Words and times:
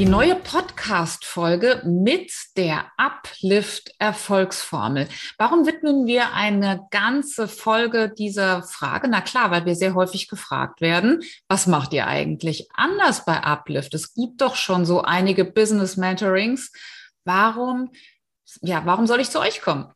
die 0.00 0.06
neue 0.06 0.34
Podcast-Folge 0.34 1.82
mit 1.84 2.32
der 2.56 2.86
Uplift-Erfolgsformel. 2.96 5.06
Warum 5.36 5.66
widmen 5.66 6.06
wir 6.06 6.32
eine 6.32 6.86
ganze 6.90 7.46
Folge 7.46 8.08
dieser 8.08 8.62
Frage? 8.62 9.08
Na 9.08 9.20
klar, 9.20 9.50
weil 9.50 9.66
wir 9.66 9.74
sehr 9.74 9.94
häufig 9.94 10.28
gefragt 10.28 10.80
werden, 10.80 11.22
was 11.48 11.66
macht 11.66 11.92
ihr 11.92 12.06
eigentlich 12.06 12.70
anders 12.72 13.26
bei 13.26 13.44
Uplift? 13.44 13.92
Es 13.92 14.14
gibt 14.14 14.40
doch 14.40 14.56
schon 14.56 14.86
so 14.86 15.02
einige 15.02 15.44
Business 15.44 15.98
Mentorings. 15.98 16.72
Warum, 17.26 17.90
ja, 18.62 18.80
warum 18.86 19.06
soll 19.06 19.20
ich 19.20 19.28
zu 19.28 19.38
euch 19.38 19.60
kommen? 19.60 19.92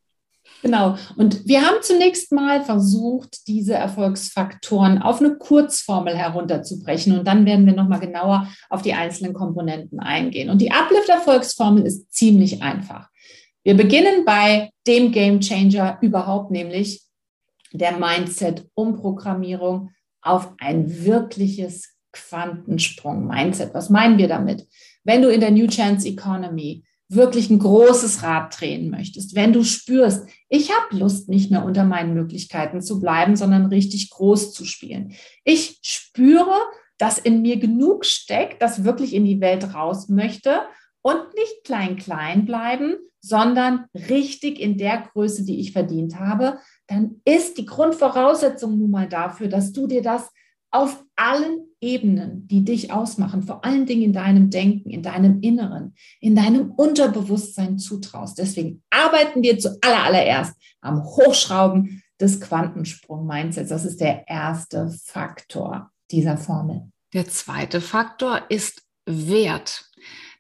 Genau. 0.65 0.97
Und 1.17 1.47
wir 1.47 1.61
haben 1.61 1.83
zunächst 1.83 2.33
mal 2.33 2.65
versucht, 2.65 3.47
diese 3.49 3.75
Erfolgsfaktoren 3.75 5.03
auf 5.03 5.21
eine 5.21 5.37
Kurzformel 5.37 6.17
herunterzubrechen. 6.17 7.19
Und 7.19 7.29
dann 7.29 7.45
werden 7.45 7.67
wir 7.67 7.75
nochmal 7.75 8.01
genauer 8.01 8.49
auf 8.71 8.81
die 8.81 8.95
einzelnen 8.95 9.35
Komponenten 9.35 10.01
eingehen. 10.01 10.49
Und 10.49 10.63
die 10.63 10.73
Uplift-Erfolgsformel 10.73 11.85
ist 11.85 12.11
ziemlich 12.15 12.63
einfach. 12.63 13.11
Wir 13.63 13.77
beginnen 13.77 14.25
bei 14.25 14.71
dem 14.87 15.13
Game 15.13 15.41
Changer 15.41 15.99
überhaupt, 16.01 16.51
nämlich 16.51 17.03
der 17.73 17.99
Mindset-Umprogrammierung 17.99 19.91
auf 20.23 20.55
ein 20.61 21.05
wirkliches 21.05 21.95
Quantensprung-Mindset. 22.13 23.75
Was 23.75 23.91
meinen 23.91 24.17
wir 24.17 24.29
damit? 24.29 24.67
Wenn 25.03 25.21
du 25.21 25.29
in 25.29 25.41
der 25.41 25.51
New 25.51 25.67
Chance 25.67 26.09
Economy 26.09 26.85
wirklich 27.09 27.51
ein 27.51 27.59
großes 27.59 28.23
Rad 28.23 28.59
drehen 28.59 28.91
möchtest, 28.91 29.35
wenn 29.35 29.53
du 29.53 29.63
spürst, 29.63 30.27
ich 30.49 30.71
habe 30.71 30.97
Lust, 30.97 31.29
nicht 31.29 31.51
mehr 31.51 31.65
unter 31.65 31.85
meinen 31.85 32.15
Möglichkeiten 32.15 32.81
zu 32.81 33.01
bleiben, 33.01 33.37
sondern 33.37 33.67
richtig 33.67 34.11
groß 34.11 34.53
zu 34.53 34.65
spielen. 34.65 35.15
Ich 35.45 35.79
spüre, 35.83 36.57
dass 36.99 37.19
in 37.19 37.43
mir 37.43 37.59
genug 37.59 38.05
steckt, 38.05 38.63
das 38.63 38.85
wirklich 38.85 39.15
in 39.15 39.25
die 39.25 39.41
Welt 39.41 39.75
raus 39.75 40.09
möchte 40.09 40.63
und 41.03 41.23
nicht 41.35 41.65
klein, 41.65 41.97
klein 41.97 42.47
bleiben, 42.47 42.97
sondern 43.21 43.87
richtig 43.95 44.61
in 44.61 44.79
der 44.79 45.09
Größe, 45.13 45.45
die 45.45 45.61
ich 45.61 45.73
verdient 45.73 46.19
habe, 46.19 46.59
dann 46.87 47.21
ist 47.25 47.59
die 47.59 47.65
Grundvoraussetzung 47.65 48.79
nun 48.79 48.91
mal 48.91 49.09
dafür, 49.09 49.49
dass 49.49 49.73
du 49.73 49.87
dir 49.87 50.03
das 50.03 50.31
auf 50.75 51.05
allen 51.15 51.69
Ebenen, 51.81 52.49
die 52.49 52.65
dich 52.65 52.91
ausmachen, 52.91 53.45
vor 53.45 53.65
allen 53.65 53.87
Dingen 53.87 54.03
in 54.03 54.13
deinem 54.13 54.51
Denken, 54.51 54.91
in 54.91 55.03
deinem 55.03 55.41
Inneren, 55.41 55.95
in 56.21 56.35
deinem 56.35 56.73
Unterbewusstsein 56.73 57.79
zutraust. 57.79 58.39
Deswegen 58.39 58.83
arbeiten 58.91 59.43
wir 59.43 59.59
zuallererst 59.59 60.55
am 60.81 61.05
Hochschrauben 61.05 62.03
des 62.21 62.41
Quantensprung-Mindsets. 62.41 63.69
Das 63.69 63.85
ist 63.85 64.01
der 64.01 64.27
erste 64.27 64.91
Faktor 65.05 65.91
dieser 66.11 66.37
Formel. 66.37 66.91
Der 67.13 67.29
zweite 67.29 67.81
Faktor 67.81 68.43
ist 68.49 68.83
Wert. 69.07 69.85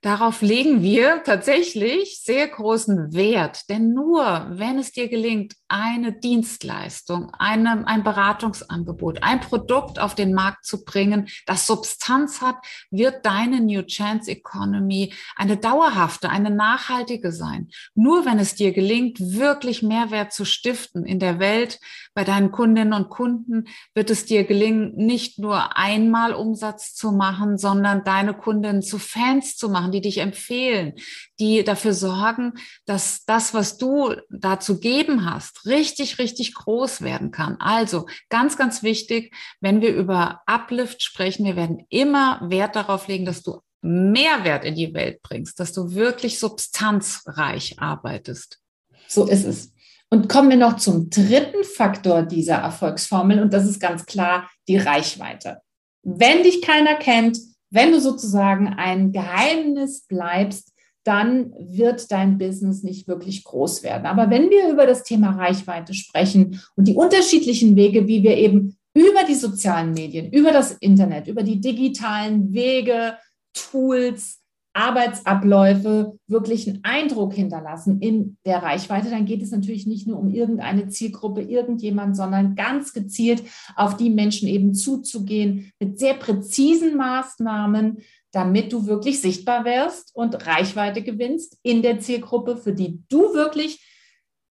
Darauf 0.05 0.43
legen 0.43 0.83
wir 0.83 1.23
tatsächlich 1.25 2.21
sehr 2.23 2.47
großen 2.49 3.15
Wert, 3.15 3.71
denn 3.71 3.95
nur 3.95 4.49
wenn 4.51 4.79
es 4.79 4.93
dir 4.93 5.09
gelingt, 5.09 5.55
eine 5.67 6.13
Dienstleistung, 6.13 7.33
eine, 7.39 7.87
ein 7.87 8.05
Beratungsangebot, 8.05 9.23
ein 9.23 9.41
Produkt 9.41 9.99
auf 9.99 10.15
den 10.15 10.35
Markt 10.35 10.67
zu 10.67 10.85
bringen, 10.85 11.29
das 11.47 11.67
Substanz 11.67 12.43
hat, 12.43 12.57
wird 12.91 13.25
deine 13.25 13.63
New 13.63 13.81
Chance 13.81 14.31
Economy 14.31 15.15
eine 15.37 15.57
dauerhafte, 15.57 16.29
eine 16.29 16.51
nachhaltige 16.51 17.33
sein. 17.33 17.71
Nur 17.95 18.27
wenn 18.27 18.39
es 18.39 18.55
dir 18.55 18.73
gelingt, 18.73 19.19
wirklich 19.19 19.83
Mehrwert 19.83 20.35
zu 20.35 20.45
stiften 20.45 21.07
in 21.07 21.19
der 21.19 21.39
Welt, 21.39 21.81
bei 22.15 22.25
deinen 22.25 22.53
Kundinnen 22.53 22.93
und 22.93 23.11
Kunden, 23.11 23.65
wird 23.95 24.11
es 24.11 24.25
dir 24.25 24.45
gelingen, 24.45 24.95
nicht 24.95 25.39
nur 25.39 25.77
einmal 25.77 26.33
Umsatz 26.33 26.95
zu 26.95 27.13
machen, 27.13 27.59
sondern 27.59 28.05
deine 28.05 28.35
Kundinnen 28.35 28.83
zu 28.83 28.99
Fans 28.99 29.57
zu 29.57 29.69
machen, 29.69 29.93
die 29.93 30.01
dich 30.01 30.19
empfehlen, 30.19 30.95
die 31.41 31.65
dafür 31.65 31.93
sorgen, 31.93 32.55
dass 32.87 33.25
das, 33.25 33.53
was 33.53 33.79
du 33.79 34.15
da 34.31 34.61
zu 34.61 34.79
geben 34.79 35.29
hast, 35.29 35.67
richtig, 35.67 36.19
richtig 36.19 36.55
groß 36.55 37.03
werden 37.03 37.33
kann. 37.33 37.57
Also 37.59 38.07
ganz, 38.29 38.57
ganz 38.57 38.83
wichtig, 38.83 39.35
wenn 39.61 39.81
wir 39.81 39.95
über 39.95 40.43
Uplift 40.47 41.03
sprechen, 41.03 41.45
wir 41.45 41.57
werden 41.57 41.85
immer 41.89 42.41
Wert 42.49 42.77
darauf 42.77 43.09
legen, 43.09 43.25
dass 43.25 43.43
du 43.43 43.61
Mehrwert 43.83 44.65
in 44.65 44.77
die 44.77 44.95
Welt 44.95 45.21
bringst, 45.23 45.61
dass 45.61 45.73
du 45.73 45.95
wirklich 45.95 46.39
substanzreich 46.39 47.79
arbeitest. 47.79 48.61
So 49.09 49.27
ist 49.27 49.45
es. 49.45 49.74
Und 50.15 50.29
kommen 50.29 50.49
wir 50.49 50.57
noch 50.57 50.77
zum 50.77 51.11
dritten 51.11 51.65
Faktor 51.65 52.23
dieser 52.23 52.55
Erfolgsformel 52.55 53.43
und 53.43 53.53
das 53.53 53.67
ist 53.67 53.81
ganz 53.81 54.07
klar 54.07 54.49
die 54.69 54.77
Reichweite. 54.77 55.59
Wenn 56.05 56.45
dich 56.45 56.63
keiner 56.63 56.95
kennt, 56.95 57.41
wenn 57.71 57.91
du 57.91 58.01
sozusagen 58.01 58.69
ein 58.69 59.11
Geheimnis 59.11 60.07
bleibst, 60.07 60.73
dann 61.03 61.53
wird 61.59 62.13
dein 62.13 62.39
Business 62.39 62.85
nicht 62.85 63.09
wirklich 63.09 63.43
groß 63.43 63.83
werden. 63.83 64.07
Aber 64.07 64.31
wenn 64.31 64.51
wir 64.51 64.69
über 64.69 64.87
das 64.87 65.03
Thema 65.03 65.31
Reichweite 65.31 65.95
sprechen 65.95 66.63
und 66.77 66.87
die 66.87 66.95
unterschiedlichen 66.95 67.75
Wege, 67.75 68.07
wie 68.07 68.23
wir 68.23 68.37
eben 68.37 68.77
über 68.95 69.25
die 69.29 69.35
sozialen 69.35 69.95
Medien, 69.95 70.31
über 70.31 70.53
das 70.53 70.71
Internet, 70.75 71.27
über 71.27 71.43
die 71.43 71.61
digitalen 71.61 72.53
Wege, 72.53 73.19
Tools, 73.53 74.44
Arbeitsabläufe 74.75 76.19
wirklich 76.27 76.69
einen 76.69 76.81
Eindruck 76.83 77.33
hinterlassen 77.33 78.01
in 78.01 78.37
der 78.45 78.63
Reichweite, 78.63 79.09
dann 79.09 79.25
geht 79.25 79.41
es 79.41 79.53
natürlich 79.53 79.87
nicht 79.87 80.07
nur 80.07 80.19
um 80.19 80.31
irgendeine 80.31 80.89
Zielgruppe, 80.89 81.43
irgendjemand, 81.43 82.17
sondern 82.17 82.57
ganz 82.57 82.93
gezielt 82.93 83.45
auf 83.77 83.97
die 83.97 84.11
Menschen 84.11 84.49
eben 84.49 84.75
zuzugehen 84.75 85.73
mit 85.79 85.99
sehr 85.99 86.15
präzisen 86.15 86.97
Maßnahmen, 86.97 87.99
damit 88.33 88.73
du 88.73 88.87
wirklich 88.87 89.21
sichtbar 89.21 89.65
wirst 89.65 90.11
und 90.15 90.45
Reichweite 90.45 91.03
gewinnst 91.03 91.57
in 91.63 91.83
der 91.83 92.01
Zielgruppe, 92.01 92.57
für 92.57 92.73
die 92.73 93.01
du 93.09 93.33
wirklich 93.33 93.81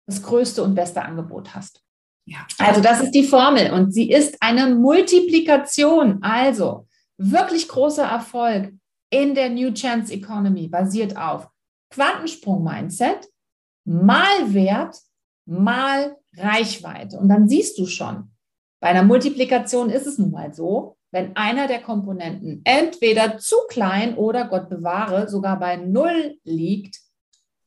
das 0.06 0.22
größte 0.22 0.62
und 0.62 0.76
beste 0.76 1.02
Angebot 1.02 1.54
hast. 1.54 1.82
Ja. 2.26 2.46
Also 2.58 2.80
das 2.80 3.02
ist 3.02 3.10
die 3.10 3.24
Formel 3.24 3.72
und 3.72 3.92
sie 3.92 4.08
ist 4.08 4.36
eine 4.40 4.72
Multiplikation. 4.74 6.22
Also 6.22 6.86
wirklich 7.18 7.66
großer 7.66 8.04
Erfolg 8.04 8.72
in 9.12 9.34
der 9.34 9.50
New 9.50 9.72
Chance 9.72 10.12
Economy 10.12 10.68
basiert 10.68 11.16
auf 11.16 11.48
Quantensprung-Mindset, 11.90 13.28
mal 13.84 14.54
Wert, 14.54 14.96
mal 15.44 16.16
Reichweite. 16.34 17.18
Und 17.18 17.28
dann 17.28 17.48
siehst 17.48 17.78
du 17.78 17.86
schon, 17.86 18.30
bei 18.80 18.88
einer 18.88 19.02
Multiplikation 19.02 19.90
ist 19.90 20.06
es 20.06 20.18
nun 20.18 20.30
mal 20.30 20.54
so, 20.54 20.96
wenn 21.12 21.36
einer 21.36 21.68
der 21.68 21.82
Komponenten 21.82 22.62
entweder 22.64 23.36
zu 23.36 23.56
klein 23.68 24.16
oder 24.16 24.48
Gott 24.48 24.70
bewahre 24.70 25.28
sogar 25.28 25.58
bei 25.58 25.76
Null 25.76 26.38
liegt, 26.44 26.98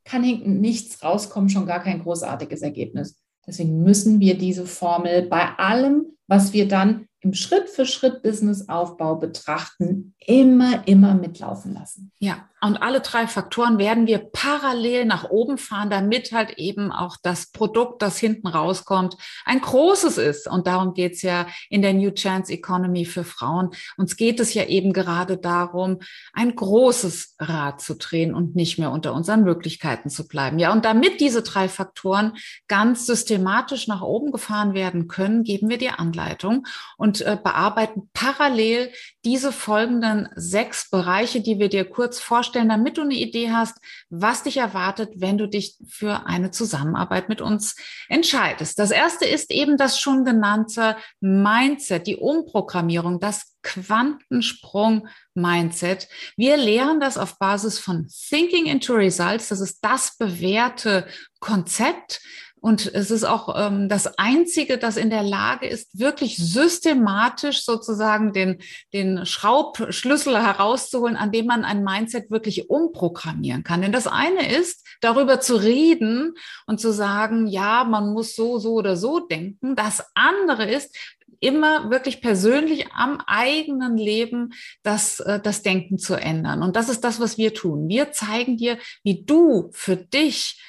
kann 0.03 0.23
hinten 0.23 0.59
nichts 0.59 1.03
rauskommen, 1.03 1.49
schon 1.49 1.67
gar 1.67 1.83
kein 1.83 2.01
großartiges 2.01 2.63
Ergebnis. 2.63 3.21
Deswegen 3.45 3.83
müssen 3.83 4.19
wir 4.19 4.35
diese 4.35 4.65
Formel 4.65 5.27
bei 5.27 5.47
allem, 5.57 6.17
was 6.27 6.53
wir 6.53 6.67
dann 6.67 7.07
im 7.25 7.33
Schritt 7.33 7.69
für 7.69 7.87
Schritt 7.87 8.21
Businessaufbau 8.21 9.15
betrachten, 9.15 10.13
immer, 10.19 10.87
immer 10.87 11.15
mitlaufen 11.15 11.73
lassen. 11.73 12.11
Ja, 12.19 12.47
und 12.65 12.77
alle 12.77 13.01
drei 13.01 13.25
Faktoren 13.25 13.77
werden 13.77 14.05
wir 14.05 14.19
parallel 14.19 15.05
nach 15.05 15.29
oben 15.29 15.57
fahren, 15.57 15.89
damit 15.89 16.31
halt 16.33 16.57
eben 16.57 16.91
auch 16.91 17.17
das 17.23 17.51
Produkt, 17.51 18.01
das 18.01 18.19
hinten 18.19 18.47
rauskommt, 18.47 19.17
ein 19.45 19.61
großes 19.61 20.17
ist. 20.17 20.47
Und 20.47 20.67
darum 20.67 20.93
geht 20.93 21.13
es 21.13 21.21
ja 21.21 21.47
in 21.69 21.81
der 21.81 21.93
New 21.93 22.11
Chance 22.11 22.53
Economy 22.53 23.05
für 23.05 23.23
Frauen. 23.23 23.71
Uns 23.97 24.17
geht 24.17 24.39
es 24.39 24.53
ja 24.53 24.65
eben 24.65 24.93
gerade 24.93 25.37
darum, 25.37 25.99
ein 26.33 26.55
großes 26.55 27.35
Rad 27.39 27.81
zu 27.81 27.95
drehen 27.95 28.35
und 28.35 28.55
nicht 28.55 28.77
mehr 28.77 28.91
unter 28.91 29.13
unseren 29.13 29.43
Möglichkeiten 29.43 30.09
zu 30.09 30.27
bleiben. 30.27 30.59
Ja, 30.59 30.73
und 30.73 30.85
damit 30.85 31.21
diese 31.21 31.41
drei 31.41 31.69
Faktoren 31.69 32.33
ganz 32.67 33.05
systematisch 33.05 33.87
nach 33.87 34.01
oben 34.01 34.31
gefahren 34.31 34.73
werden 34.73 35.07
können, 35.07 35.43
geben 35.43 35.69
wir 35.69 35.77
dir 35.77 35.99
Anleitung. 35.99 36.67
Und 36.97 37.05
und 37.05 37.21
äh, 37.21 37.37
bearbeiten 37.41 38.09
parallel 38.13 38.91
diese 39.23 39.51
folgenden 39.51 40.27
sechs 40.35 40.89
Bereiche, 40.89 41.39
die 41.41 41.59
wir 41.59 41.69
dir 41.69 41.85
kurz 41.85 42.19
vorstellen, 42.19 42.54
damit 42.63 42.97
du 42.97 43.01
eine 43.01 43.15
Idee 43.15 43.51
hast, 43.51 43.77
was 44.09 44.43
dich 44.43 44.55
erwartet, 44.57 45.09
wenn 45.15 45.37
du 45.37 45.47
dich 45.47 45.77
für 45.87 46.25
eine 46.25 46.51
Zusammenarbeit 46.51 47.29
mit 47.29 47.39
uns 47.41 47.75
entscheidest. 48.07 48.79
Das 48.79 48.91
erste 48.91 49.25
ist 49.25 49.51
eben 49.51 49.75
das 49.77 49.99
schon 49.99 50.23
genannte 50.23 50.95
Mindset, 51.19 52.07
die 52.07 52.15
Umprogrammierung, 52.15 53.19
das 53.19 53.57
Quantensprung-Mindset. 53.63 56.07
Wir 56.37 56.55
lehren 56.57 56.99
das 56.99 57.17
auf 57.17 57.39
Basis 57.39 57.79
von 57.79 58.07
Thinking 58.07 58.67
into 58.67 58.93
Results. 58.93 59.49
Das 59.49 59.59
ist 59.59 59.79
das 59.81 60.15
bewährte 60.17 61.07
Konzept 61.39 62.21
Und 62.65 62.91
es 62.95 63.11
ist 63.11 63.25
auch 63.25 63.53
ähm, 63.55 63.89
das 63.89 64.17
Einzige, 64.17 64.79
das 64.79 64.97
in 64.97 65.11
der 65.11 65.21
Lage 65.21 65.67
ist, 65.67 65.99
wirklich 65.99 66.37
systematisch 66.37 67.63
sozusagen 67.63 68.33
den, 68.33 68.57
den 68.91 69.23
Schraubschlüssel 69.27 70.35
herauszuholen, 70.35 71.15
an 71.15 71.31
dem 71.31 71.45
man 71.45 71.63
ein 71.63 71.83
Mindset 71.83 72.31
wirklich 72.31 72.71
umprogrammieren 72.71 73.63
kann. 73.63 73.83
Denn 73.83 73.91
das 73.91 74.07
eine 74.07 74.51
ist, 74.51 74.83
darüber 74.99 75.39
zu 75.39 75.57
reden 75.57 76.33
und 76.65 76.79
zu 76.79 76.91
sagen, 76.91 77.45
ja, 77.45 77.83
man 77.83 78.11
muss 78.13 78.35
so, 78.35 78.57
so 78.57 78.73
oder 78.73 78.97
so 78.97 79.19
denken. 79.19 79.75
Das 79.75 80.03
andere 80.15 80.65
ist, 80.65 80.97
immer 81.39 81.91
wirklich 81.91 82.19
persönlich 82.19 82.87
am 82.93 83.19
eigenen 83.27 83.95
Leben 83.95 84.53
das, 84.81 85.19
äh, 85.19 85.39
das 85.39 85.61
Denken 85.61 85.99
zu 85.99 86.15
ändern. 86.15 86.63
Und 86.63 86.75
das 86.75 86.89
ist 86.89 87.03
das, 87.03 87.19
was 87.19 87.37
wir 87.37 87.53
tun. 87.53 87.87
Wir 87.87 88.11
zeigen 88.11 88.57
dir, 88.57 88.79
wie 89.03 89.23
du 89.23 89.69
für 89.71 89.97
dich 89.97 90.59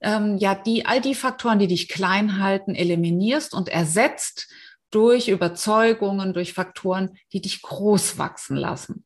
ähm, 0.00 0.36
ja 0.38 0.54
die 0.54 0.86
all 0.86 1.00
die 1.00 1.14
Faktoren, 1.14 1.58
die 1.58 1.66
dich 1.66 1.88
klein 1.88 2.40
halten, 2.40 2.74
eliminierst 2.74 3.54
und 3.54 3.68
ersetzt 3.68 4.48
durch 4.90 5.28
Überzeugungen, 5.28 6.32
durch 6.32 6.52
Faktoren, 6.52 7.10
die 7.32 7.40
dich 7.40 7.62
groß 7.62 8.18
wachsen 8.18 8.56
lassen. 8.56 9.04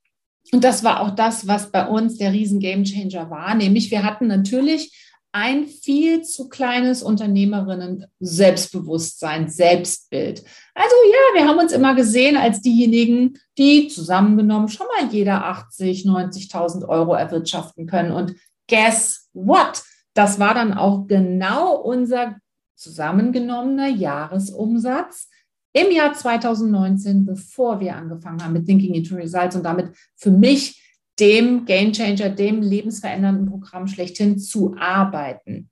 Und 0.52 0.64
das 0.64 0.84
war 0.84 1.00
auch 1.00 1.10
das, 1.10 1.46
was 1.46 1.72
bei 1.72 1.86
uns 1.86 2.18
der 2.18 2.32
riesen 2.32 2.60
Gamechanger 2.60 3.30
war. 3.30 3.54
Nämlich 3.54 3.90
wir 3.90 4.04
hatten 4.04 4.26
natürlich 4.26 4.92
ein 5.32 5.66
viel 5.66 6.22
zu 6.22 6.50
kleines 6.50 7.02
Unternehmerinnen 7.02 8.06
Selbstbewusstsein, 8.20 9.48
Selbstbild. 9.48 10.44
Also 10.74 10.94
ja, 11.10 11.40
wir 11.40 11.48
haben 11.48 11.58
uns 11.58 11.72
immer 11.72 11.94
gesehen 11.94 12.36
als 12.36 12.60
diejenigen, 12.60 13.38
die 13.56 13.88
zusammengenommen 13.88 14.68
schon 14.68 14.86
mal 14.88 15.10
jeder 15.10 15.46
80, 15.46 16.04
90.000 16.04 16.86
Euro 16.86 17.14
erwirtschaften 17.14 17.86
können. 17.86 18.12
Und 18.12 18.34
guess 18.68 19.30
what? 19.32 19.82
Das 20.14 20.38
war 20.38 20.54
dann 20.54 20.74
auch 20.74 21.06
genau 21.06 21.76
unser 21.76 22.36
zusammengenommener 22.74 23.88
Jahresumsatz 23.88 25.28
im 25.72 25.90
Jahr 25.90 26.12
2019, 26.12 27.24
bevor 27.24 27.80
wir 27.80 27.96
angefangen 27.96 28.44
haben 28.44 28.52
mit 28.52 28.66
Thinking 28.66 28.94
into 28.94 29.14
Results 29.14 29.56
und 29.56 29.64
damit 29.64 29.96
für 30.16 30.30
mich 30.30 30.78
dem 31.18 31.64
Game 31.64 31.92
Changer, 31.92 32.28
dem 32.30 32.62
lebensverändernden 32.62 33.46
Programm 33.46 33.86
schlechthin 33.86 34.38
zu 34.38 34.74
arbeiten. 34.78 35.70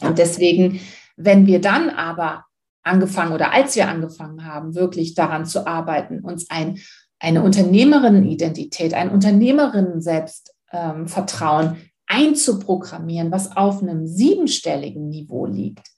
Und 0.00 0.18
deswegen, 0.18 0.80
wenn 1.16 1.46
wir 1.46 1.60
dann 1.60 1.90
aber 1.90 2.44
angefangen 2.82 3.32
oder 3.32 3.52
als 3.52 3.76
wir 3.76 3.88
angefangen 3.88 4.46
haben, 4.46 4.74
wirklich 4.74 5.14
daran 5.14 5.46
zu 5.46 5.66
arbeiten, 5.66 6.20
uns 6.20 6.48
ein, 6.50 6.78
eine 7.18 7.42
Unternehmerinnenidentität, 7.42 8.94
ein 8.94 9.10
Unternehmerinnen-Selbstvertrauen 9.10 11.66
ähm, 11.66 11.76
einzuprogrammieren, 12.10 13.30
was 13.30 13.56
auf 13.56 13.82
einem 13.82 14.06
siebenstelligen 14.06 15.08
Niveau 15.08 15.46
liegt, 15.46 15.88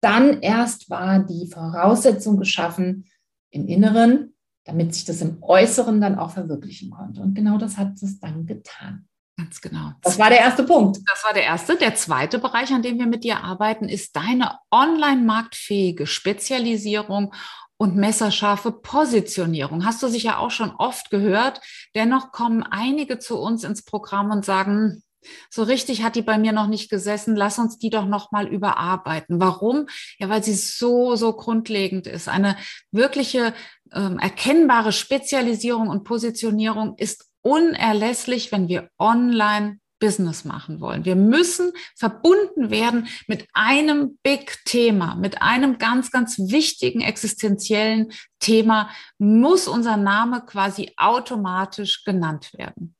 dann 0.00 0.40
erst 0.40 0.88
war 0.90 1.18
die 1.18 1.46
Voraussetzung 1.46 2.38
geschaffen, 2.38 3.06
im 3.50 3.66
Inneren 3.66 4.34
damit 4.68 4.94
sich 4.94 5.06
das 5.06 5.22
im 5.22 5.42
Äußeren 5.42 6.00
dann 6.00 6.18
auch 6.18 6.30
verwirklichen 6.30 6.90
konnte. 6.90 7.22
Und 7.22 7.34
genau 7.34 7.56
das 7.56 7.78
hat 7.78 8.00
es 8.02 8.20
dann 8.20 8.46
getan. 8.46 9.08
Ganz 9.38 9.60
genau. 9.62 9.92
Das 10.02 10.18
war 10.18 10.28
der 10.28 10.40
erste 10.40 10.62
Punkt. 10.62 10.98
Das 11.06 11.24
war 11.24 11.32
der 11.32 11.44
erste. 11.44 11.76
Der 11.76 11.94
zweite 11.94 12.38
Bereich, 12.38 12.70
an 12.72 12.82
dem 12.82 12.98
wir 12.98 13.06
mit 13.06 13.24
dir 13.24 13.42
arbeiten, 13.42 13.88
ist 13.88 14.14
deine 14.14 14.58
online-marktfähige 14.70 16.06
Spezialisierung 16.06 17.32
und 17.78 17.96
messerscharfe 17.96 18.72
Positionierung. 18.72 19.86
Hast 19.86 20.02
du 20.02 20.08
sicher 20.08 20.38
auch 20.38 20.50
schon 20.50 20.72
oft 20.72 21.08
gehört. 21.08 21.62
Dennoch 21.94 22.30
kommen 22.32 22.62
einige 22.62 23.18
zu 23.18 23.38
uns 23.38 23.64
ins 23.64 23.84
Programm 23.84 24.30
und 24.30 24.44
sagen, 24.44 25.02
so 25.50 25.62
richtig 25.62 26.02
hat 26.02 26.16
die 26.16 26.22
bei 26.22 26.38
mir 26.38 26.52
noch 26.52 26.66
nicht 26.66 26.90
gesessen. 26.90 27.36
Lass 27.36 27.58
uns 27.58 27.78
die 27.78 27.90
doch 27.90 28.06
noch 28.06 28.32
mal 28.32 28.46
überarbeiten. 28.46 29.40
Warum? 29.40 29.86
Ja, 30.18 30.28
weil 30.28 30.42
sie 30.42 30.54
so 30.54 31.16
so 31.16 31.32
grundlegend 31.32 32.06
ist. 32.06 32.28
Eine 32.28 32.56
wirkliche 32.90 33.54
ähm, 33.92 34.18
erkennbare 34.18 34.92
Spezialisierung 34.92 35.88
und 35.88 36.04
Positionierung 36.04 36.96
ist 36.98 37.26
unerlässlich, 37.42 38.52
wenn 38.52 38.68
wir 38.68 38.90
online 38.98 39.78
Business 39.98 40.44
machen 40.44 40.80
wollen. 40.80 41.04
Wir 41.04 41.16
müssen 41.16 41.72
verbunden 41.96 42.70
werden 42.70 43.08
mit 43.26 43.48
einem 43.52 44.18
Big 44.22 44.58
Thema, 44.64 45.16
mit 45.16 45.42
einem 45.42 45.78
ganz, 45.78 46.10
ganz 46.10 46.38
wichtigen 46.38 47.00
existenziellen 47.00 48.12
Thema, 48.38 48.90
muss 49.18 49.66
unser 49.66 49.96
Name 49.96 50.42
quasi 50.46 50.92
automatisch 50.96 52.04
genannt 52.04 52.52
werden. 52.54 52.94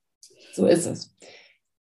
So 0.53 0.67
ist 0.67 0.87
es. 0.87 1.15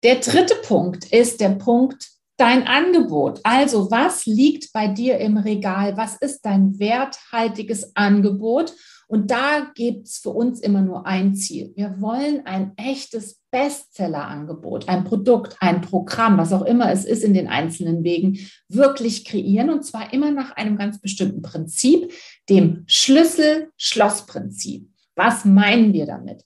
Der 0.04 0.16
dritte 0.16 0.56
Punkt 0.64 1.12
ist 1.12 1.42
der 1.42 1.50
Punkt 1.50 2.10
dein 2.38 2.66
Angebot. 2.66 3.40
Also 3.44 3.92
was 3.92 4.26
liegt 4.26 4.74
bei 4.74 4.88
dir 4.88 5.20
im 5.20 5.38
Regal? 5.38 5.96
Was 5.96 6.18
ist 6.18 6.42
dein 6.42 6.80
werthaltiges 6.80 7.96
Angebot? 7.96 8.74
Und 9.08 9.30
da 9.30 9.72
gibt 9.76 10.08
es 10.08 10.18
für 10.18 10.32
uns 10.32 10.60
immer 10.60 10.82
nur 10.82 11.06
ein 11.06 11.36
Ziel. 11.36 11.72
Wir 11.76 12.02
wollen 12.02 12.48
ein 12.48 12.72
echtes 12.78 13.40
Bestseller-Angebot, 13.52 14.90
ein 14.90 15.04
Produkt, 15.04 15.56
ein 15.60 15.82
Programm, 15.82 16.40
was 16.40 16.52
auch 16.52 16.64
immer 16.64 16.92
es 16.92 17.06
ist 17.06 17.24
in 17.24 17.36
den 17.36 17.48
einzelnen 17.48 18.04
Wegen, 18.04 18.40
wirklich 18.70 19.24
kreieren. 19.26 19.70
Und 19.70 19.84
zwar 19.84 20.12
immer 20.14 20.32
nach 20.32 20.54
einem 20.54 20.78
ganz 20.78 21.00
bestimmten 21.00 21.44
Prinzip, 21.44 22.12
dem 22.50 22.86
Schlüssel-Schloss-Prinzip. 22.88 24.90
Was 25.16 25.46
meinen 25.46 25.94
wir 25.94 26.08
damit? 26.08 26.44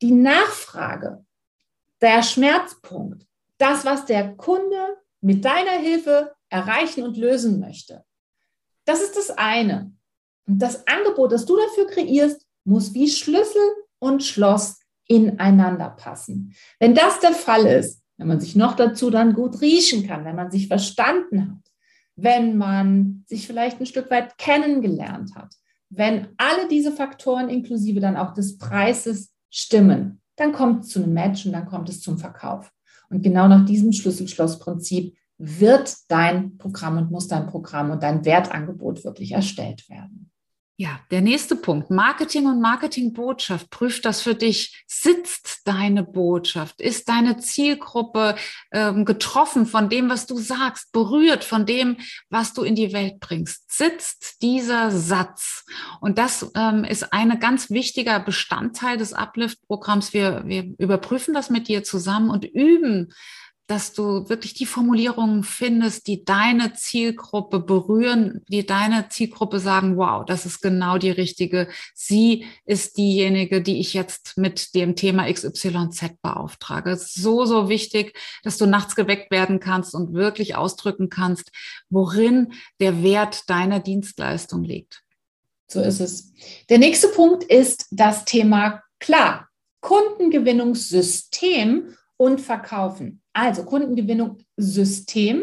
Die 0.00 0.12
Nachfrage 0.12 1.26
der 2.02 2.22
Schmerzpunkt, 2.22 3.26
das, 3.58 3.84
was 3.84 4.04
der 4.04 4.34
Kunde 4.36 4.98
mit 5.20 5.44
deiner 5.44 5.78
Hilfe 5.78 6.34
erreichen 6.50 7.04
und 7.04 7.16
lösen 7.16 7.60
möchte. 7.60 8.04
Das 8.84 9.00
ist 9.00 9.16
das 9.16 9.30
eine. 9.30 9.92
Und 10.46 10.58
das 10.58 10.86
Angebot, 10.88 11.32
das 11.32 11.46
du 11.46 11.56
dafür 11.56 11.86
kreierst, 11.86 12.44
muss 12.64 12.92
wie 12.94 13.08
Schlüssel 13.08 13.62
und 14.00 14.24
Schloss 14.24 14.80
ineinander 15.06 15.90
passen. 15.90 16.54
Wenn 16.80 16.94
das 16.94 17.20
der 17.20 17.32
Fall 17.32 17.66
ist, 17.66 18.02
wenn 18.16 18.28
man 18.28 18.40
sich 18.40 18.56
noch 18.56 18.74
dazu 18.74 19.10
dann 19.10 19.34
gut 19.34 19.60
riechen 19.60 20.06
kann, 20.06 20.24
wenn 20.24 20.36
man 20.36 20.50
sich 20.50 20.68
verstanden 20.68 21.52
hat, 21.52 21.72
wenn 22.16 22.56
man 22.56 23.24
sich 23.26 23.46
vielleicht 23.46 23.80
ein 23.80 23.86
Stück 23.86 24.10
weit 24.10 24.36
kennengelernt 24.38 25.34
hat, 25.34 25.54
wenn 25.88 26.28
alle 26.36 26.68
diese 26.68 26.92
Faktoren 26.92 27.48
inklusive 27.48 28.00
dann 28.00 28.16
auch 28.16 28.32
des 28.32 28.58
Preises 28.58 29.32
stimmen, 29.50 30.21
dann 30.36 30.52
kommt 30.52 30.84
es 30.84 30.90
zu 30.90 31.02
einem 31.02 31.12
Match 31.12 31.46
und 31.46 31.52
dann 31.52 31.66
kommt 31.66 31.88
es 31.88 32.00
zum 32.00 32.18
Verkauf. 32.18 32.70
Und 33.10 33.22
genau 33.22 33.46
nach 33.46 33.64
diesem 33.64 33.92
Schlüssel-Schloss-Prinzip 33.92 35.16
wird 35.38 35.94
dein 36.08 36.56
Programm 36.56 36.98
und 36.98 37.10
muss 37.10 37.28
dein 37.28 37.46
Programm 37.46 37.90
und 37.90 38.02
dein 38.02 38.24
Wertangebot 38.24 39.04
wirklich 39.04 39.32
erstellt 39.32 39.88
werden. 39.88 40.31
Ja, 40.82 40.98
der 41.12 41.20
nächste 41.20 41.54
Punkt. 41.54 41.92
Marketing 41.92 42.46
und 42.46 42.60
Marketingbotschaft. 42.60 43.70
Prüft 43.70 44.04
das 44.04 44.20
für 44.20 44.34
dich. 44.34 44.82
Sitzt 44.88 45.60
deine 45.64 46.02
Botschaft? 46.02 46.80
Ist 46.80 47.08
deine 47.08 47.36
Zielgruppe 47.36 48.34
ähm, 48.72 49.04
getroffen 49.04 49.66
von 49.66 49.88
dem, 49.88 50.10
was 50.10 50.26
du 50.26 50.38
sagst? 50.38 50.90
Berührt 50.90 51.44
von 51.44 51.66
dem, 51.66 51.98
was 52.30 52.52
du 52.52 52.64
in 52.64 52.74
die 52.74 52.92
Welt 52.92 53.20
bringst? 53.20 53.70
Sitzt 53.70 54.42
dieser 54.42 54.90
Satz? 54.90 55.64
Und 56.00 56.18
das 56.18 56.50
ähm, 56.56 56.82
ist 56.82 57.12
ein 57.12 57.38
ganz 57.38 57.70
wichtiger 57.70 58.18
Bestandteil 58.18 58.96
des 58.96 59.12
Uplift-Programms. 59.12 60.12
Wir, 60.12 60.42
wir 60.46 60.64
überprüfen 60.78 61.32
das 61.32 61.48
mit 61.48 61.68
dir 61.68 61.84
zusammen 61.84 62.28
und 62.28 62.44
üben 62.44 63.12
dass 63.66 63.92
du 63.92 64.28
wirklich 64.28 64.54
die 64.54 64.66
Formulierungen 64.66 65.42
findest, 65.44 66.06
die 66.06 66.24
deine 66.24 66.74
Zielgruppe 66.74 67.58
berühren, 67.60 68.42
die 68.48 68.66
deine 68.66 69.08
Zielgruppe 69.08 69.58
sagen, 69.60 69.96
wow, 69.96 70.24
das 70.26 70.44
ist 70.46 70.60
genau 70.60 70.98
die 70.98 71.10
richtige. 71.10 71.68
Sie 71.94 72.46
ist 72.64 72.98
diejenige, 72.98 73.62
die 73.62 73.80
ich 73.80 73.94
jetzt 73.94 74.36
mit 74.36 74.74
dem 74.74 74.96
Thema 74.96 75.32
XYZ 75.32 76.16
beauftrage. 76.20 76.96
So, 76.96 77.44
so 77.44 77.68
wichtig, 77.68 78.18
dass 78.42 78.58
du 78.58 78.66
nachts 78.66 78.96
geweckt 78.96 79.30
werden 79.30 79.60
kannst 79.60 79.94
und 79.94 80.12
wirklich 80.12 80.56
ausdrücken 80.56 81.08
kannst, 81.08 81.52
worin 81.88 82.52
der 82.80 83.02
Wert 83.02 83.48
deiner 83.48 83.80
Dienstleistung 83.80 84.64
liegt. 84.64 85.02
So 85.68 85.80
ist 85.80 86.00
es. 86.00 86.32
Der 86.68 86.78
nächste 86.78 87.08
Punkt 87.08 87.44
ist 87.44 87.86
das 87.90 88.26
Thema 88.26 88.82
klar. 88.98 89.48
Kundengewinnungssystem 89.80 91.96
und 92.22 92.40
Verkaufen. 92.40 93.20
Also 93.32 93.64
Kundengewinnung 93.64 94.38
System 94.56 95.42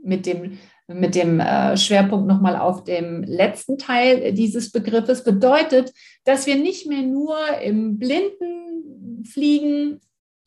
mit 0.00 0.26
dem, 0.26 0.60
mit 0.86 1.16
dem 1.16 1.40
äh, 1.40 1.76
Schwerpunkt 1.76 2.28
nochmal 2.28 2.54
auf 2.54 2.84
dem 2.84 3.24
letzten 3.24 3.78
Teil 3.78 4.32
dieses 4.32 4.70
Begriffes 4.70 5.24
bedeutet, 5.24 5.92
dass 6.22 6.46
wir 6.46 6.54
nicht 6.54 6.86
mehr 6.86 7.02
nur 7.02 7.36
im 7.60 7.98
Blinden 7.98 9.24
fliegen 9.24 9.98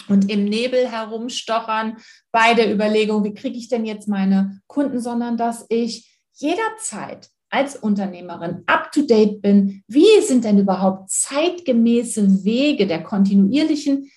und 0.07 0.31
im 0.31 0.45
Nebel 0.45 0.89
herumstochern 0.89 1.97
bei 2.31 2.53
der 2.53 2.73
Überlegung, 2.73 3.25
wie 3.25 3.33
kriege 3.33 3.57
ich 3.57 3.67
denn 3.67 3.83
jetzt 3.83 4.07
meine 4.07 4.61
Kunden, 4.67 5.01
sondern 5.01 5.35
dass 5.35 5.65
ich 5.67 6.17
jederzeit 6.31 7.29
als 7.49 7.75
Unternehmerin 7.75 8.63
up-to-date 8.67 9.41
bin. 9.41 9.83
Wie 9.87 10.21
sind 10.21 10.45
denn 10.45 10.59
überhaupt 10.59 11.09
zeitgemäße 11.11 12.45
Wege 12.45 12.87
der 12.87 13.03
kontinuierlichen 13.03 14.09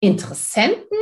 Interessenten 0.00 0.98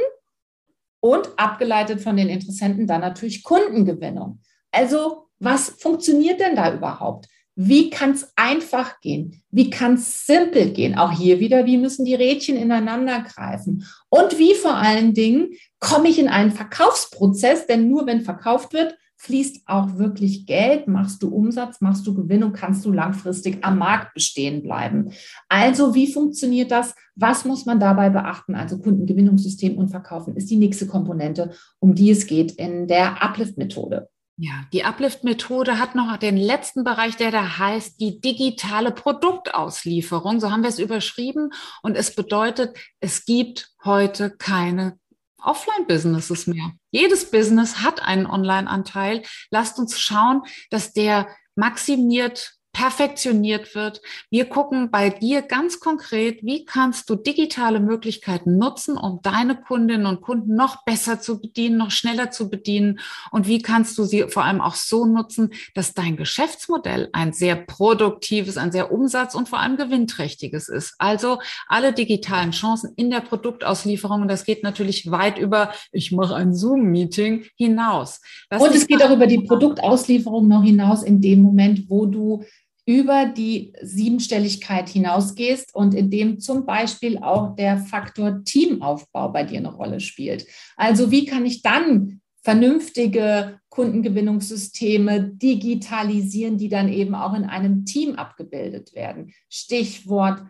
und 1.01 1.29
abgeleitet 1.39 2.01
von 2.01 2.17
den 2.17 2.29
Interessenten 2.29 2.87
dann 2.87 3.01
natürlich 3.01 3.43
Kundengewinnung. 3.43 4.41
Also 4.71 5.29
was 5.39 5.71
funktioniert 5.71 6.41
denn 6.41 6.57
da 6.57 6.75
überhaupt? 6.75 7.27
Wie 7.61 7.91
kann 7.91 8.13
es 8.13 8.33
einfach 8.37 9.01
gehen? 9.01 9.43
Wie 9.51 9.69
kann 9.69 9.95
es 9.95 10.27
simpel 10.27 10.71
gehen? 10.71 10.97
Auch 10.97 11.11
hier 11.11 11.41
wieder, 11.41 11.67
wie 11.67 11.77
müssen 11.77 12.05
die 12.05 12.15
Rädchen 12.15 12.57
ineinander 12.57 13.21
greifen? 13.23 13.85
Und 14.09 14.39
wie 14.39 14.55
vor 14.55 14.75
allen 14.75 15.13
Dingen 15.13 15.51
komme 15.81 16.09
ich 16.09 16.21
in 16.21 16.29
einen 16.29 16.53
Verkaufsprozess? 16.53 17.67
Denn 17.67 17.89
nur 17.89 18.07
wenn 18.07 18.21
verkauft 18.21 18.73
wird, 18.73 18.97
fließt 19.19 19.63
auch 19.67 19.99
wirklich 19.99 20.47
Geld, 20.47 20.87
machst 20.87 21.23
du 21.23 21.29
Umsatz, 21.29 21.81
machst 21.81 22.07
du 22.07 22.15
Gewinn 22.15 22.45
und 22.45 22.53
kannst 22.53 22.85
du 22.85 22.93
langfristig 22.93 23.65
am 23.65 23.79
Markt 23.79 24.15
bestehen 24.15 24.63
bleiben. 24.63 25.13
Also 25.49 25.95
wie 25.95 26.11
funktioniert 26.13 26.71
das? 26.71 26.95
Was 27.17 27.45
muss 27.45 27.67
man 27.67 27.81
dabei 27.81 28.11
beachten? 28.11 28.55
Also 28.55 28.79
Kundengewinnungssystem 28.79 29.77
und 29.77 29.89
Verkaufen 29.89 30.37
ist 30.37 30.51
die 30.51 30.57
nächste 30.57 30.87
Komponente, 30.87 31.51
um 31.81 31.95
die 31.95 32.11
es 32.11 32.27
geht 32.27 32.53
in 32.53 32.87
der 32.87 33.23
Uplift-Methode. 33.23 34.09
Ja, 34.41 34.53
die 34.73 34.85
Uplift-Methode 34.85 35.81
hat 35.81 35.97
noch 35.97 36.17
den 36.17 36.37
letzten 36.37 36.85
Bereich, 36.85 37.17
der 37.17 37.33
da 37.33 37.59
heißt 37.59 38.01
die 38.01 38.21
digitale 38.21 38.93
Produktauslieferung. 38.93 40.39
So 40.39 40.53
haben 40.53 40.63
wir 40.63 40.69
es 40.69 40.79
überschrieben. 40.79 41.51
Und 41.83 41.97
es 41.97 42.15
bedeutet, 42.15 42.79
es 43.01 43.25
gibt 43.25 43.73
heute 43.85 44.31
keine 44.31 44.97
Offline-Businesses 45.43 46.47
mehr. 46.47 46.73
Jedes 46.91 47.31
Business 47.31 47.79
hat 47.79 48.03
einen 48.03 48.27
Online-Anteil. 48.27 49.23
Lasst 49.51 49.79
uns 49.79 49.99
schauen, 49.99 50.43
dass 50.71 50.93
der 50.93 51.29
maximiert 51.55 52.58
perfektioniert 52.73 53.75
wird. 53.75 54.01
Wir 54.31 54.45
gucken 54.45 54.91
bei 54.91 55.11
dir 55.11 55.43
ganz 55.43 55.81
konkret, 55.81 56.45
wie 56.45 56.65
kannst 56.65 57.11
du 57.11 57.17
digitale 57.17 57.81
Möglichkeiten 57.81 58.57
nutzen, 58.57 58.97
um 58.97 59.21
deine 59.23 59.61
Kundinnen 59.61 60.07
und 60.07 60.21
Kunden 60.21 60.55
noch 60.55 60.85
besser 60.85 61.21
zu 61.21 61.41
bedienen, 61.41 61.77
noch 61.77 61.91
schneller 61.91 62.31
zu 62.31 62.49
bedienen 62.49 63.01
und 63.33 63.49
wie 63.49 63.63
kannst 63.63 63.99
du 63.99 64.05
sie 64.05 64.27
vor 64.29 64.45
allem 64.45 64.61
auch 64.61 64.75
so 64.77 65.07
nutzen, 65.07 65.51
dass 65.75 65.95
dein 65.95 66.17
Geschäftsmodell 66.17 67.09
ein 67.13 67.33
sehr 67.33 67.57
produktives, 67.57 68.57
ein 68.57 68.71
sehr 68.71 68.93
umsatz- 68.93 69.35
und 69.35 69.49
vor 69.49 69.59
allem 69.59 69.77
gewinnträchtiges 69.77 70.69
ist. 70.69 70.95
Also 70.99 71.41
alle 71.67 71.93
digitalen 71.93 72.53
Chancen 72.53 72.93
in 72.97 73.11
der 73.11 73.21
Produktauslieferung 73.21 74.23
und 74.23 74.29
das 74.29 74.45
geht 74.45 74.63
natürlich 74.63 75.11
weit 75.11 75.39
über, 75.39 75.73
ich 75.91 76.13
mache 76.13 76.37
ein 76.37 76.55
Zoom-Meeting 76.55 77.47
hinaus. 77.57 78.21
Das 78.51 78.63
und 78.63 78.75
es 78.75 78.87
geht 78.87 79.03
auch 79.03 79.11
über 79.11 79.27
die 79.27 79.41
Produktauslieferung 79.41 80.47
noch 80.47 80.63
hinaus 80.63 81.03
in 81.03 81.21
dem 81.21 81.43
Moment, 81.43 81.91
wo 81.91 82.07
du 82.07 82.45
über 82.89 83.27
die 83.27 83.75
Siebenstelligkeit 83.83 84.89
hinausgehst 84.89 85.75
und 85.75 85.93
in 85.93 86.11
dem 86.11 86.41
zum 86.41 86.65
Beispiel 86.65 87.19
auch 87.19 87.55
der 87.55 87.77
Faktor 87.77 88.43
Teamaufbau 88.47 89.29
bei 89.29 89.45
dir 89.45 89.59
eine 89.59 89.75
Rolle 89.75 90.01
spielt. 90.01 90.47
Also 90.75 91.11
wie 91.11 91.27
kann 91.27 91.45
ich 91.45 91.61
dann 91.61 92.23
vernünftige 92.43 93.61
Kundengewinnungssysteme 93.69 95.33
digitalisieren, 95.35 96.57
die 96.57 96.71
dann 96.71 96.89
eben 96.89 97.15
auch 97.15 97.35
in 97.35 97.45
einem 97.45 97.85
Team 97.85 98.15
abgebildet 98.15 98.95
werden? 98.95 99.35
Stichwort 99.51 100.45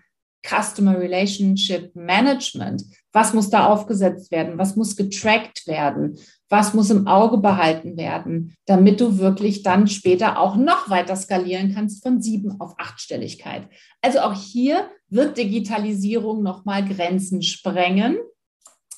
Customer 0.47 0.97
Relationship 0.97 1.91
Management. 1.97 2.85
Was 3.13 3.35
muss 3.35 3.51
da 3.51 3.67
aufgesetzt 3.67 4.31
werden? 4.31 4.59
Was 4.59 4.77
muss 4.77 4.95
getrackt 4.95 5.67
werden? 5.67 6.17
Was 6.51 6.73
muss 6.73 6.91
im 6.91 7.07
Auge 7.07 7.39
behalten 7.39 7.97
werden, 7.97 8.57
damit 8.67 9.01
du 9.01 9.19
wirklich 9.19 9.63
dann 9.63 9.87
später 9.87 10.39
auch 10.39 10.57
noch 10.57 10.89
weiter 10.89 11.15
skalieren 11.15 11.75
kannst 11.75 12.03
von 12.03 12.23
sieben 12.23 12.61
auf 12.61 12.75
achtstelligkeit? 12.79 13.69
Also 14.01 14.21
auch 14.21 14.33
hier 14.33 14.89
wird 15.11 15.37
Digitalisierung 15.37 16.43
nochmal 16.43 16.87
Grenzen 16.87 17.43
sprengen. 17.43 18.19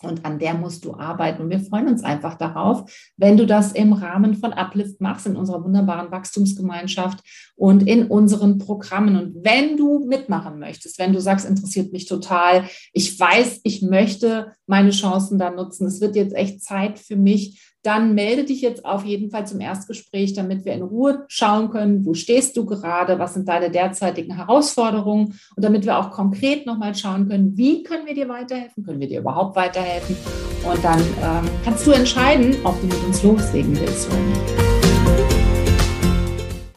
Und 0.03 0.25
an 0.25 0.39
der 0.39 0.55
musst 0.55 0.85
du 0.85 0.95
arbeiten. 0.95 1.43
Und 1.43 1.51
wir 1.51 1.61
freuen 1.61 1.89
uns 1.89 2.03
einfach 2.03 2.37
darauf, 2.39 2.91
wenn 3.17 3.37
du 3.37 3.47
das 3.47 3.73
im 3.73 3.93
Rahmen 3.93 4.35
von 4.35 4.53
Uplift 4.53 5.01
machst, 5.01 5.27
in 5.27 5.37
unserer 5.37 5.63
wunderbaren 5.63 6.11
Wachstumsgemeinschaft 6.11 7.21
und 7.55 7.87
in 7.87 8.07
unseren 8.07 8.59
Programmen. 8.59 9.17
Und 9.17 9.45
wenn 9.45 9.77
du 9.77 10.07
mitmachen 10.07 10.59
möchtest, 10.59 10.99
wenn 10.99 11.13
du 11.13 11.21
sagst, 11.21 11.47
interessiert 11.47 11.93
mich 11.93 12.07
total, 12.07 12.65
ich 12.93 13.19
weiß, 13.19 13.61
ich 13.63 13.83
möchte 13.83 14.53
meine 14.67 14.91
Chancen 14.91 15.39
da 15.39 15.51
nutzen, 15.51 15.87
es 15.87 16.01
wird 16.01 16.17
jetzt 16.17 16.35
echt 16.35 16.63
Zeit 16.63 16.99
für 16.99 17.17
mich, 17.17 17.70
dann 17.83 18.15
melde 18.15 18.45
dich 18.45 18.61
jetzt 18.61 18.85
auf 18.85 19.05
jeden 19.05 19.31
Fall 19.31 19.47
zum 19.47 19.61
Erstgespräch, 19.61 20.35
damit 20.35 20.65
wir 20.65 20.75
in 20.75 20.83
Ruhe 20.83 21.25
schauen 21.29 21.71
können, 21.71 22.05
wo 22.05 22.15
stehst 22.15 22.57
du 22.57 22.67
gerade, 22.67 23.19
was 23.19 23.35
sind 23.35 23.49
deine 23.49 23.71
derzeitigen 23.71 24.37
Herausforderungen 24.37 25.39
und 25.57 25.65
damit 25.65 25.85
wir 25.85 25.99
auch 25.99 26.11
konkret 26.11 26.67
nochmal 26.67 26.95
schauen 26.95 27.29
können, 27.29 27.57
wie 27.57 27.83
können 27.83 28.07
wir 28.07 28.15
dir 28.15 28.29
weiterhelfen, 28.29 28.85
können 28.85 29.01
wir 29.01 29.09
dir 29.09 29.21
überhaupt 29.21 29.57
weiterhelfen 29.57 30.17
und 30.71 30.85
dann 30.85 31.01
ähm, 31.01 31.51
kannst 31.65 31.87
du 31.87 31.93
entscheiden, 31.93 32.55
ob 32.65 32.79
du 32.81 32.87
mit 32.87 33.05
uns 33.05 33.23
loslegen 33.23 33.79
willst 33.79 34.09
oder 34.09 34.19
nicht. 34.19 34.80